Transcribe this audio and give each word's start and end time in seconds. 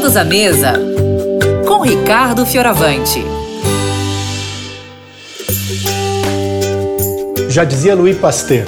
Todos 0.00 0.16
à 0.16 0.24
mesa 0.24 0.72
com 1.68 1.82
Ricardo 1.82 2.46
Fioravante. 2.46 3.22
Já 7.50 7.64
dizia 7.64 7.94
Louis 7.94 8.16
Pasteur, 8.16 8.64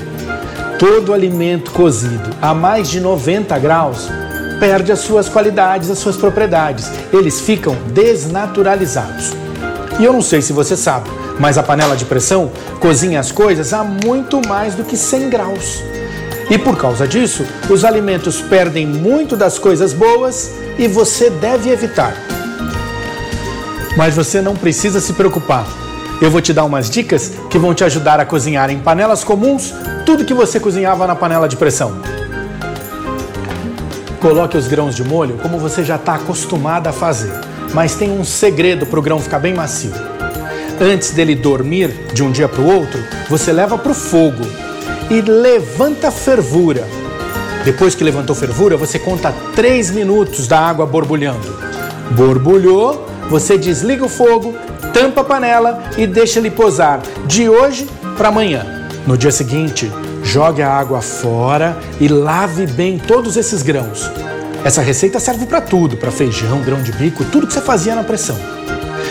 todo 0.79 1.14
alimento 1.14 1.71
cozido 1.71 2.37
a 2.43 2.53
mais 2.53 2.91
de 2.91 3.00
90 3.00 3.59
graus 3.61 4.11
perde 4.61 4.93
as 4.93 4.98
suas 4.98 5.27
qualidades, 5.27 5.91
as 5.91 5.96
suas 5.96 6.18
propriedades. 6.18 6.93
Eles 7.11 7.41
ficam 7.41 7.75
desnaturalizados. 7.95 9.33
E 9.99 10.05
eu 10.05 10.12
não 10.12 10.21
sei 10.21 10.43
se 10.43 10.53
você 10.53 10.77
sabe, 10.77 11.09
mas 11.41 11.57
a 11.57 11.62
panela 11.62 11.96
de 11.96 12.05
pressão 12.05 12.53
cozinha 12.79 13.19
as 13.19 13.33
coisas 13.33 13.73
a 13.73 13.83
muito 13.83 14.46
mais 14.46 14.75
do 14.75 14.85
que 14.85 14.99
100 14.99 15.30
graus. 15.30 15.83
E 16.50 16.59
por 16.59 16.77
causa 16.77 17.06
disso, 17.06 17.46
os 17.70 17.84
alimentos 17.84 18.40
perdem 18.40 18.86
muito 18.86 19.36
das 19.36 19.59
coisas 19.59 19.92
boas 19.92 20.52
e 20.78 20.87
você 20.87 21.30
deve 21.30 21.70
evitar. 21.70 22.14
Mas 23.96 24.14
você 24.14 24.41
não 24.41 24.55
precisa 24.55 25.00
se 25.00 25.12
preocupar. 25.12 25.66
Eu 26.20 26.30
vou 26.30 26.41
te 26.41 26.52
dar 26.52 26.64
umas 26.64 26.88
dicas 26.88 27.33
que 27.50 27.59
vão 27.59 27.74
te 27.74 27.84
ajudar 27.84 28.20
a 28.20 28.24
cozinhar 28.24 28.70
em 28.70 28.78
panelas 28.78 29.24
comuns 29.24 29.74
tudo 30.06 30.24
que 30.24 30.34
você 30.34 30.60
cozinhava 30.60 31.06
na 31.06 31.14
panela 31.14 31.48
de 31.48 31.56
pressão. 31.56 32.00
Coloque 34.20 34.56
os 34.56 34.69
grãos 34.69 34.95
de 34.95 35.02
molho 35.02 35.36
como 35.38 35.59
você 35.59 35.83
já 35.83 35.97
está 35.97 36.14
acostumado 36.14 36.86
a 36.86 36.92
fazer, 36.92 37.33
mas 37.74 37.97
tem 37.97 38.11
um 38.11 38.24
segredo 38.24 38.86
para 38.86 38.98
o 38.98 39.02
grão 39.02 39.19
ficar 39.19 39.41
bem 39.41 39.52
macio. 39.52 39.92
Antes 40.80 41.11
dele 41.11 41.34
dormir 41.34 41.88
de 42.12 42.22
um 42.22 42.30
dia 42.30 42.48
para 42.48 42.61
o 42.61 42.72
outro, 42.72 43.02
você 43.28 43.52
leva 43.52 43.77
para 43.77 43.92
o 43.92 43.95
fogo 43.95 44.45
e 45.12 45.21
levanta 45.21 46.11
fervura. 46.11 46.89
Depois 47.66 47.95
que 47.95 48.03
levantou 48.03 48.34
fervura, 48.34 48.79
você 48.79 48.98
conta 48.98 49.30
3 49.55 49.91
minutos 49.91 50.47
da 50.48 50.59
água 50.59 50.87
borbulhando. 50.87 51.55
Borbulhou, 52.12 53.06
você 53.28 53.59
desliga 53.59 54.06
o 54.06 54.09
fogo, 54.09 54.55
tampa 54.95 55.20
a 55.20 55.25
panela 55.25 55.83
e 55.98 56.06
deixa 56.06 56.39
ele 56.39 56.51
posar 56.51 57.03
de 57.27 57.47
hoje 57.47 57.86
para 58.17 58.28
amanhã. 58.28 58.89
No 59.06 59.19
dia 59.19 59.31
seguinte, 59.31 59.92
jogue 60.25 60.62
a 60.62 60.73
água 60.73 61.03
fora 61.03 61.77
e 62.01 62.08
lave 62.08 62.67
bem 62.67 62.97
todos 62.97 63.36
esses 63.36 63.61
grãos. 63.62 64.11
Essa 64.64 64.81
receita 64.81 65.20
serve 65.20 65.45
para 65.45 65.61
tudo, 65.61 65.98
para 65.98 66.11
feijão, 66.11 66.62
grão 66.62 66.83
de 66.83 66.92
bico, 66.92 67.23
tudo 67.25 67.47
que 67.47 67.53
você 67.53 67.61
fazia 67.61 67.95
na 67.95 68.03
pressão. 68.03 68.39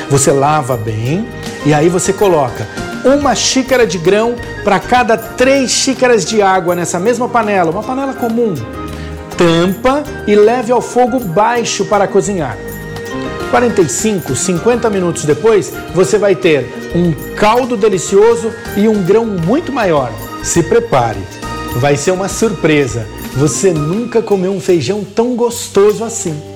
Você 0.09 0.31
lava 0.31 0.75
bem 0.75 1.27
e 1.63 1.75
aí 1.75 1.89
você 1.89 2.11
coloca 2.11 2.67
uma 3.03 3.35
xícara 3.35 3.85
de 3.85 3.97
grão 3.97 4.35
para 4.63 4.79
cada 4.79 5.17
três 5.17 5.71
xícaras 5.71 6.25
de 6.25 6.41
água 6.41 6.75
nessa 6.75 6.99
mesma 6.99 7.27
panela, 7.27 7.71
uma 7.71 7.83
panela 7.83 8.13
comum. 8.13 8.53
Tampa 9.37 10.03
e 10.27 10.35
leve 10.35 10.71
ao 10.71 10.81
fogo 10.81 11.19
baixo 11.19 11.85
para 11.85 12.07
cozinhar. 12.07 12.57
45, 13.49 14.35
50 14.35 14.89
minutos 14.89 15.25
depois, 15.25 15.73
você 15.93 16.17
vai 16.17 16.35
ter 16.35 16.91
um 16.95 17.11
caldo 17.35 17.75
delicioso 17.75 18.51
e 18.77 18.87
um 18.87 19.03
grão 19.03 19.25
muito 19.25 19.71
maior. 19.71 20.11
Se 20.43 20.63
prepare, 20.63 21.19
vai 21.77 21.97
ser 21.97 22.11
uma 22.11 22.29
surpresa. 22.29 23.05
Você 23.35 23.71
nunca 23.71 24.21
comeu 24.21 24.51
um 24.51 24.59
feijão 24.59 25.03
tão 25.03 25.35
gostoso 25.35 26.03
assim. 26.03 26.50